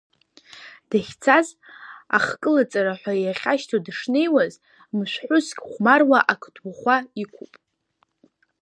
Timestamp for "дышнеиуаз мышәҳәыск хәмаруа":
3.85-6.19